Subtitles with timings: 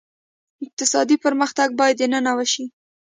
[0.65, 2.65] اقتصادي پرمختګ باید دننه وشي.